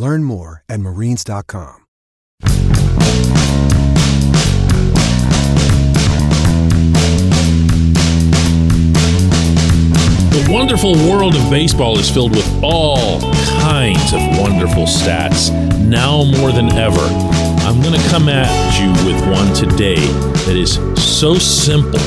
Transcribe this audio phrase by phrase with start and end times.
[0.00, 1.76] Learn more at marines.com.
[10.30, 13.20] The wonderful world of baseball is filled with all
[13.60, 15.50] kinds of wonderful stats.
[15.86, 17.06] Now more than ever,
[17.66, 18.48] I'm going to come at
[18.80, 20.00] you with one today
[20.46, 22.00] that is so simple,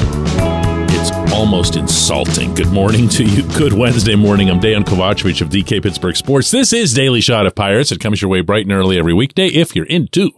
[1.44, 2.56] almost insulting.
[2.56, 3.44] Good morning to you.
[3.58, 4.50] Good Wednesday morning.
[4.50, 6.52] I'm Dejan Kovacevic of DK Pittsburgh Sports.
[6.52, 7.92] This is Daily Shot of Pirates.
[7.92, 10.32] It comes your way bright and early every weekday if you're into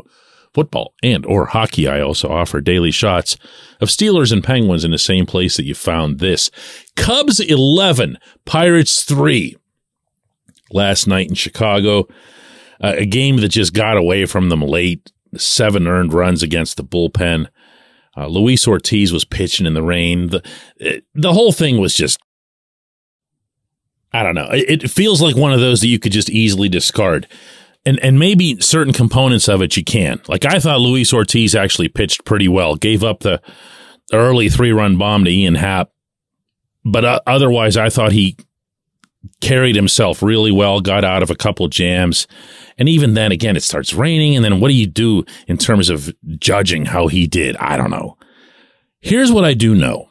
[0.52, 1.88] football and or hockey.
[1.88, 3.38] I also offer daily shots
[3.80, 6.50] of Steelers and Penguins in the same place that you found this.
[6.96, 9.56] Cubs 11, Pirates 3.
[10.72, 12.08] Last night in Chicago,
[12.82, 15.12] uh, a game that just got away from them late.
[15.38, 17.50] Seven earned runs against the bullpen.
[18.18, 20.28] Uh, Luis Ortiz was pitching in the rain.
[20.28, 20.44] The,
[20.78, 22.20] it, the whole thing was just,
[24.14, 24.50] I don't know.
[24.52, 27.28] It, it feels like one of those that you could just easily discard
[27.86, 30.20] and and maybe certain components of it you can.
[30.28, 33.42] Like I thought Luis Ortiz actually pitched pretty well, gave up the
[34.12, 35.92] early three run bomb to Ian Happ,
[36.84, 38.38] but uh, otherwise I thought he
[39.42, 42.28] carried himself really well, got out of a couple jams,
[42.78, 45.90] and even then again it starts raining, and then what do you do in terms
[45.90, 47.56] of judging how he did?
[47.58, 48.18] I don't know.
[49.00, 50.10] Here's what I do know.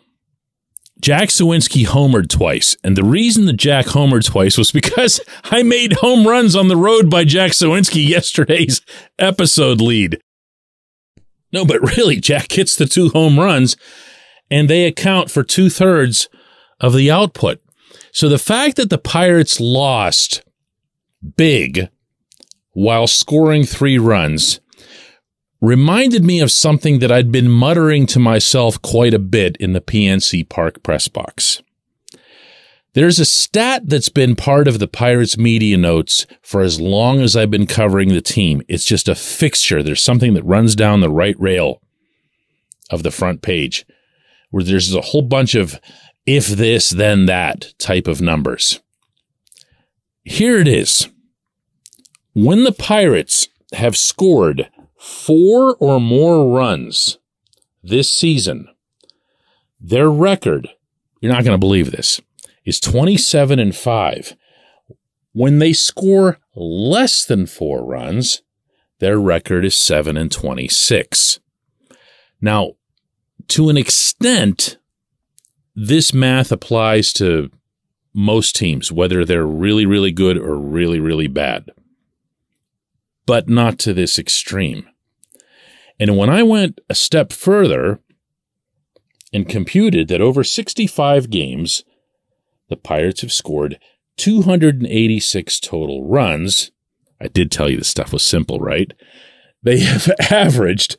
[1.00, 2.76] Jack Suwinski homered twice.
[2.82, 6.76] And the reason that Jack homered twice was because I made home runs on the
[6.76, 8.80] road by Jack Suwinski yesterday's
[9.18, 10.20] episode lead.
[11.52, 13.76] No, but really, Jack hits the two home runs
[14.50, 16.28] and they account for two thirds
[16.80, 17.60] of the output.
[18.14, 20.44] So the fact that the Pirates lost
[21.36, 21.88] big
[22.70, 24.60] while scoring three runs
[25.60, 29.80] reminded me of something that I'd been muttering to myself quite a bit in the
[29.80, 31.60] PNC Park press box.
[32.92, 37.34] There's a stat that's been part of the Pirates media notes for as long as
[37.34, 38.62] I've been covering the team.
[38.68, 39.82] It's just a fixture.
[39.82, 41.82] There's something that runs down the right rail
[42.90, 43.84] of the front page
[44.54, 45.80] where there's a whole bunch of
[46.26, 48.80] if this, then that type of numbers.
[50.22, 51.08] Here it is.
[52.32, 54.68] When the Pirates have scored
[54.98, 57.18] four or more runs
[57.82, 58.68] this season,
[59.78, 60.70] their record,
[61.20, 62.20] you're not going to believe this,
[62.64, 64.36] is 27 and 5.
[65.32, 68.42] When they score less than four runs,
[69.00, 71.40] their record is 7 and 26.
[72.40, 72.72] Now,
[73.48, 74.78] to an extent,
[75.74, 77.50] this math applies to
[78.12, 81.70] most teams, whether they're really, really good or really, really bad,
[83.26, 84.88] but not to this extreme.
[85.98, 88.00] And when I went a step further
[89.32, 91.84] and computed that over 65 games,
[92.68, 93.78] the Pirates have scored
[94.16, 96.70] 286 total runs.
[97.20, 98.92] I did tell you this stuff was simple, right?
[99.62, 100.96] They have averaged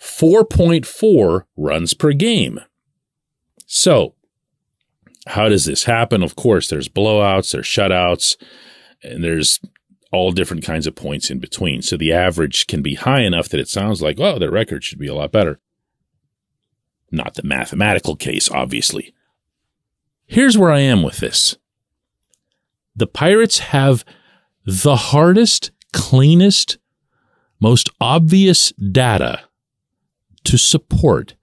[0.00, 2.60] 4.4 runs per game.
[3.66, 4.14] So,
[5.28, 6.22] how does this happen?
[6.22, 8.36] Of course, there's blowouts, there's shutouts,
[9.02, 9.60] and there's
[10.10, 11.82] all different kinds of points in between.
[11.82, 14.98] So the average can be high enough that it sounds like, oh, their record should
[14.98, 15.60] be a lot better.
[17.10, 19.14] Not the mathematical case, obviously.
[20.26, 21.56] Here's where I am with this
[22.96, 24.04] the Pirates have
[24.64, 26.78] the hardest, cleanest,
[27.60, 29.42] most obvious data
[30.44, 31.34] to support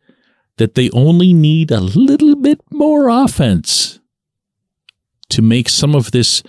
[0.58, 4.00] that they only need a little bit more offense
[5.30, 6.44] to make some of this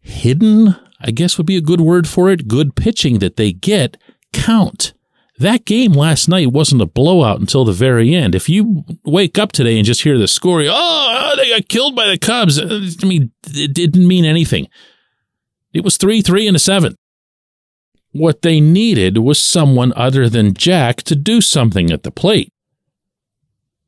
[0.00, 3.96] hidden, I guess would be a good word for it, good pitching that they get
[4.32, 4.92] count.
[5.38, 8.34] That game last night wasn't a blowout until the very end.
[8.34, 12.06] If you wake up today and just hear the score, oh, they got killed by
[12.06, 12.58] the Cubs.
[12.58, 14.68] Uh, I mean, it didn't mean anything.
[15.74, 16.96] It was 3 3 and a 7.
[18.12, 22.50] what they needed was someone other than Jack to do something at the plate.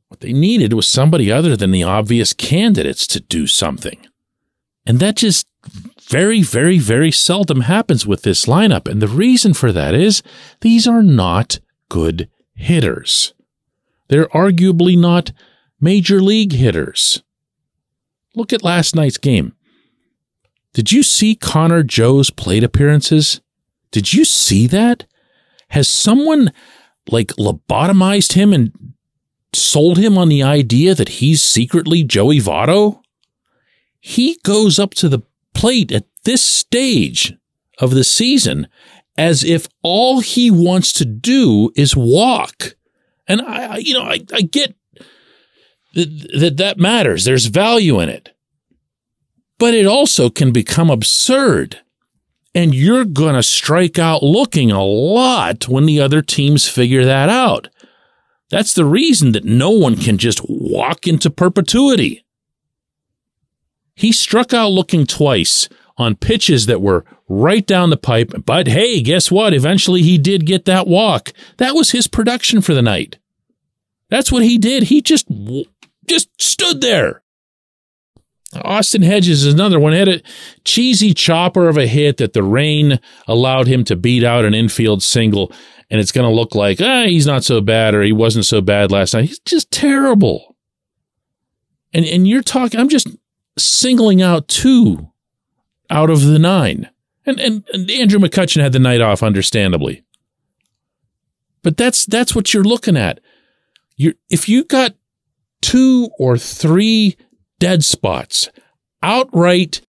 [0.08, 4.06] What they needed was somebody other than the obvious candidates to do something.
[4.86, 5.46] And that just
[6.08, 8.88] very, very, very seldom happens with this lineup.
[8.88, 10.22] And the reason for that is
[10.62, 11.60] these are not
[11.90, 13.34] good hitters.
[14.08, 15.32] They're arguably not
[15.80, 17.22] major league hitters.
[18.34, 19.52] Look at last night's game.
[20.72, 23.40] Did you see Connor Joe's plate appearances?
[23.90, 25.04] Did you see that?
[25.70, 26.52] Has someone
[27.10, 28.72] like lobotomized him and
[29.52, 33.00] sold him on the idea that he's secretly Joey Votto?
[34.00, 35.22] He goes up to the
[35.54, 37.34] plate at this stage
[37.78, 38.68] of the season
[39.16, 42.74] as if all he wants to do is walk.
[43.26, 44.76] And I, you know, I, I get
[45.94, 47.24] that, that that matters.
[47.24, 48.34] There's value in it.
[49.58, 51.80] But it also can become absurd.
[52.54, 57.28] And you're going to strike out looking a lot when the other teams figure that
[57.28, 57.68] out.
[58.50, 62.24] That's the reason that no one can just walk into perpetuity.
[63.94, 69.02] He struck out looking twice on pitches that were right down the pipe, but hey,
[69.02, 69.52] guess what?
[69.52, 71.32] Eventually he did get that walk.
[71.58, 73.18] That was his production for the night.
[74.08, 74.84] That's what he did.
[74.84, 75.26] He just
[76.06, 77.22] just stood there.
[78.54, 79.92] Austin Hedges is another one.
[79.92, 80.22] Had a
[80.64, 85.02] cheesy chopper of a hit that the rain allowed him to beat out an infield
[85.02, 85.52] single,
[85.90, 88.60] and it's going to look like, ah, he's not so bad or he wasn't so
[88.60, 89.26] bad last night.
[89.26, 90.56] He's just terrible.
[91.92, 93.08] And and you're talking, I'm just
[93.58, 95.10] singling out two
[95.90, 96.90] out of the nine.
[97.24, 100.02] And, and, and Andrew McCutchen had the night off, understandably.
[101.62, 103.20] But that's that's what you're looking at.
[103.96, 104.94] You're, if you got
[105.60, 107.16] two or three
[107.58, 108.48] dead spots,
[109.02, 109.82] outright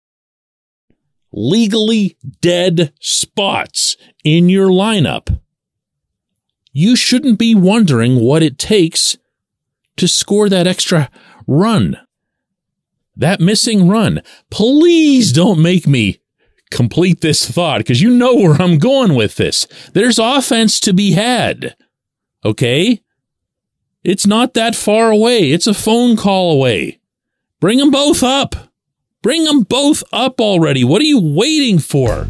[1.31, 5.41] legally dead spots in your lineup,
[6.79, 9.17] you shouldn't be wondering what it takes
[9.97, 11.11] to score that extra
[11.45, 11.99] run.
[13.17, 14.23] That missing run.
[14.49, 16.21] Please don't make me
[16.71, 19.67] complete this thought because you know where I'm going with this.
[19.93, 21.75] There's offense to be had.
[22.45, 23.03] Okay?
[24.05, 25.51] It's not that far away.
[25.51, 27.01] It's a phone call away.
[27.59, 28.55] Bring them both up.
[29.21, 30.85] Bring them both up already.
[30.85, 32.29] What are you waiting for?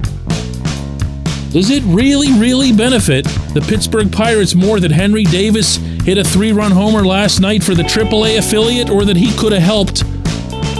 [1.50, 3.24] Does it really, really benefit
[3.54, 7.74] the Pittsburgh Pirates more that Henry Davis hit a three run homer last night for
[7.74, 10.04] the AAA affiliate or that he could have helped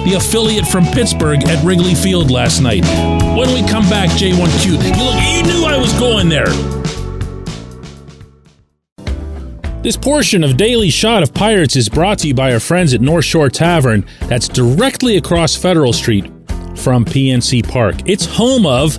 [0.05, 2.85] the affiliate from Pittsburgh at Wrigley Field last night?
[3.35, 6.49] When we come back, J1Q, you, look, you knew I was going there.
[9.83, 13.01] This portion of Daily Shot of Pirates is brought to you by our friends at
[13.01, 16.27] North Shore Tavern, that's directly across Federal Street
[16.77, 17.97] from PNC Park.
[18.05, 18.99] It's home of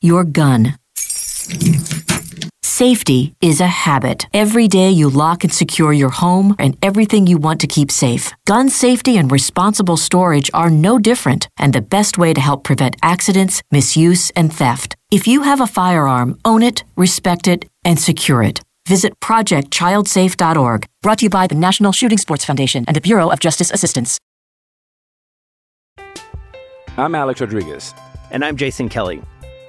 [0.00, 0.76] your gun.
[2.62, 4.26] Safety is a habit.
[4.32, 8.32] Every day you lock and secure your home and everything you want to keep safe.
[8.46, 12.96] Gun safety and responsible storage are no different and the best way to help prevent
[13.02, 14.96] accidents, misuse, and theft.
[15.10, 18.62] If you have a firearm, own it, respect it, and secure it.
[18.88, 20.86] Visit ProjectChildSafe.org.
[21.02, 24.18] Brought to you by the National Shooting Sports Foundation and the Bureau of Justice Assistance.
[26.96, 27.92] I'm Alex Rodriguez.
[28.30, 29.22] And I'm Jason Kelly.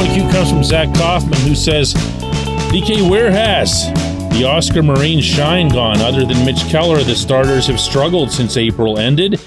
[0.00, 1.92] Today's J1Q comes from Zach Kaufman, who says,
[2.72, 3.92] DK, where has
[4.32, 6.00] the Oscar Marin shine gone?
[6.00, 9.38] Other than Mitch Keller, the starters have struggled since April ended.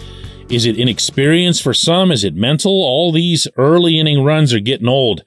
[0.49, 2.11] Is it inexperience for some?
[2.11, 2.71] Is it mental?
[2.71, 5.23] All these early inning runs are getting old.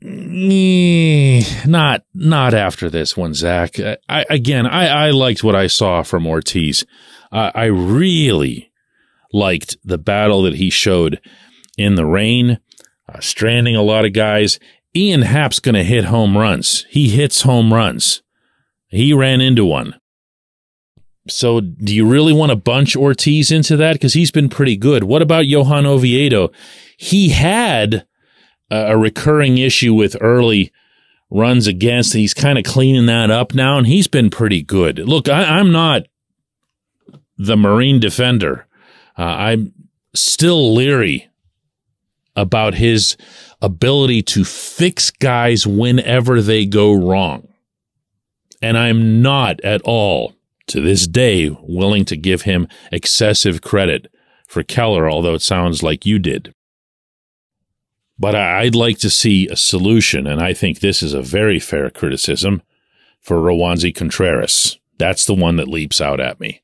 [0.00, 3.76] Not, not after this one, Zach.
[4.08, 6.86] I, again, I, I liked what I saw from Ortiz.
[7.32, 8.70] Uh, I really
[9.32, 11.20] liked the battle that he showed
[11.76, 12.60] in the rain,
[13.08, 14.58] uh, stranding a lot of guys.
[14.94, 16.86] Ian Happ's going to hit home runs.
[16.90, 18.22] He hits home runs.
[18.88, 19.98] He ran into one.
[21.28, 23.94] So, do you really want to bunch Ortiz into that?
[23.94, 25.04] Because he's been pretty good.
[25.04, 26.50] What about Johan Oviedo?
[26.96, 28.06] He had
[28.70, 30.72] a recurring issue with early
[31.30, 32.14] runs against.
[32.14, 34.98] He's kind of cleaning that up now, and he's been pretty good.
[34.98, 36.06] Look, I, am not
[37.36, 38.66] the Marin defender.
[39.18, 39.72] Uh, I'm
[40.14, 41.28] still leery
[42.34, 43.16] about his
[43.60, 47.48] ability to fix guys whenever they go wrong.
[48.60, 50.34] And I'm not at all,
[50.68, 54.12] to this day, willing to give him excessive credit
[54.46, 56.54] for Keller, although it sounds like you did.
[58.18, 61.90] But I'd like to see a solution, and I think this is a very fair
[61.90, 62.62] criticism
[63.20, 64.78] for Roansy Contreras.
[64.98, 66.62] That's the one that leaps out at me.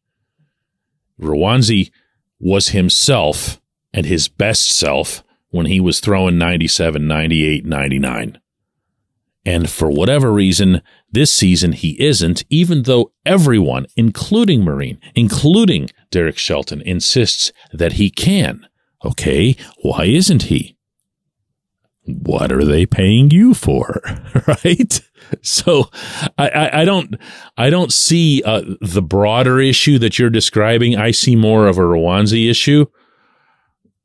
[1.21, 1.91] Roansy
[2.39, 3.61] was himself
[3.93, 8.41] and his best self when he was throwing 97, 98, 99.
[9.45, 16.37] And for whatever reason, this season he isn't, even though everyone, including Marin, including Derek
[16.37, 18.67] Shelton, insists that he can.
[19.05, 20.79] Okay, why isn't he?
[22.09, 24.01] what are they paying you for?
[24.47, 25.01] right.
[25.43, 25.91] So
[26.39, 27.17] I, I, I, don't,
[27.57, 30.97] I don't see uh, the broader issue that you're describing.
[30.97, 32.87] I see more of a Roansy issue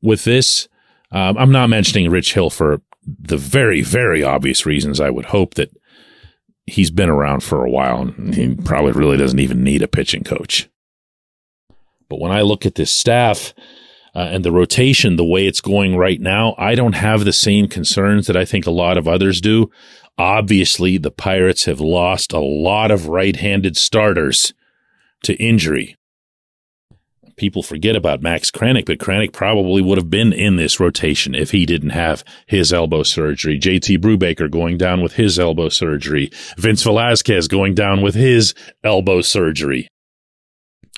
[0.02, 0.68] with this.
[1.10, 5.00] Um, I'm not mentioning Rich Hill for the very, very obvious reasons.
[5.00, 5.70] I would hope that
[6.66, 10.24] he's been around for a while and he probably really doesn't even need a pitching
[10.24, 10.68] coach.
[12.08, 13.54] But when I look at this staff,
[14.14, 17.66] uh, and the rotation, the way it's going right now, I don't have the same
[17.66, 19.70] concerns that I think a lot of others do.
[20.16, 24.54] Obviously, the Pirates have lost a lot of right handed starters
[25.24, 25.96] to injury.
[27.36, 31.50] People forget about Max Kranick, but Kranick probably would have been in this rotation if
[31.50, 33.58] he didn't have his elbow surgery.
[33.58, 36.30] JT Brubaker going down with his elbow surgery.
[36.56, 39.88] Vince Velasquez going down with his elbow surgery.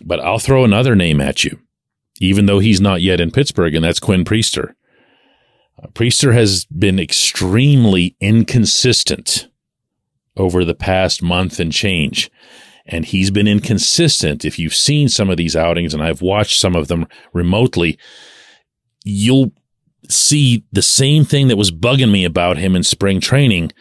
[0.05, 1.59] But I'll throw another name at you
[2.21, 4.75] even though he's not yet in Pittsburgh, and that's Quinn Priester.
[5.83, 9.49] Uh, Priester has been extremely inconsistent
[10.37, 12.31] over the past month and change.
[12.88, 14.45] And he's been inconsistent.
[14.45, 17.99] If you've seen some of these outings, and I've watched some of them remotely,
[19.05, 19.52] you'll
[20.09, 23.73] see the same thing that was bugging me about him in spring training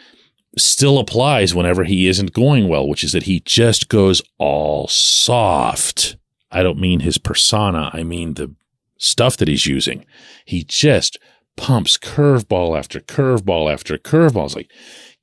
[0.57, 6.17] still applies whenever he isn't going well, which is that he just goes all soft.
[6.51, 7.89] I don't mean his persona.
[7.93, 8.55] I mean the
[8.97, 10.05] stuff that he's using.
[10.45, 11.17] He just
[11.57, 14.45] pumps curveball after curveball after curveball.
[14.45, 14.71] It's like,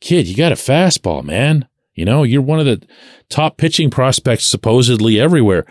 [0.00, 1.66] kid, you got a fastball, man.
[1.94, 2.82] You know, you're one of the
[3.28, 5.66] top pitching prospects supposedly everywhere.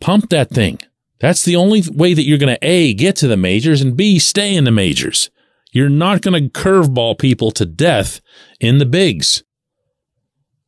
[0.00, 0.78] Pump that thing.
[1.18, 4.18] That's the only way that you're going to A, get to the majors and B,
[4.18, 5.30] stay in the majors.
[5.70, 8.20] You're not going to curveball people to death
[8.60, 9.42] in the bigs.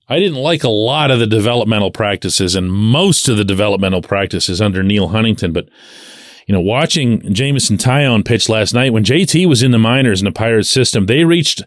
[0.08, 4.60] I didn't like a lot of the developmental practices and most of the developmental practices
[4.60, 5.68] under Neil Huntington, but
[6.46, 10.26] you know, watching Jameson Taillon pitch last night when JT was in the minors in
[10.26, 11.62] the Pirates system, they reached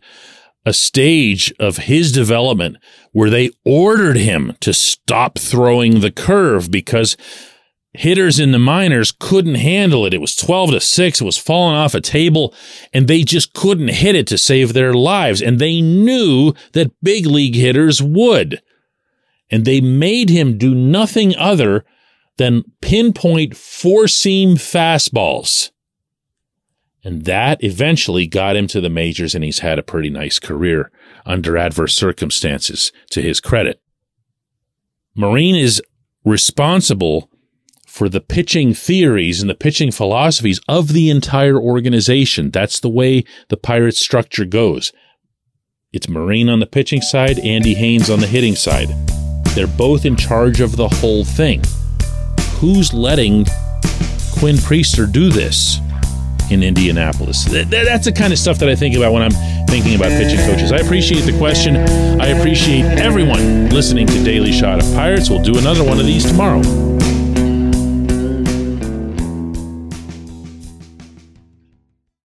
[0.65, 2.77] a stage of his development
[3.11, 7.15] where they ordered him to stop throwing the curve because
[7.93, 10.13] hitters in the minors couldn't handle it.
[10.13, 11.21] It was 12 to 6.
[11.21, 12.53] It was falling off a table
[12.93, 15.41] and they just couldn't hit it to save their lives.
[15.41, 18.61] And they knew that big league hitters would.
[19.49, 21.85] And they made him do nothing other
[22.37, 25.71] than pinpoint four seam fastballs.
[27.03, 30.91] And that eventually got him to the majors, and he's had a pretty nice career
[31.25, 33.81] under adverse circumstances, to his credit.
[35.15, 35.81] Marin is
[36.25, 37.29] responsible
[37.85, 42.51] for the pitching theories and the pitching philosophies of the entire organization.
[42.51, 44.91] That's the way the Pirates structure goes.
[45.91, 48.89] It's Marin on the pitching side, Andy Haines on the hitting side.
[49.55, 51.63] They're both in charge of the whole thing.
[52.59, 53.45] Who's letting
[54.37, 55.79] Quinn Priester do this
[56.49, 57.45] in Indianapolis?
[57.45, 59.31] That's the kind of stuff that I think about when I'm
[59.67, 60.71] thinking about pitching coaches.
[60.71, 61.75] I appreciate the question.
[62.21, 65.29] I appreciate everyone listening to Daily Shot of Pirates.
[65.29, 66.86] We'll do another one of these tomorrow.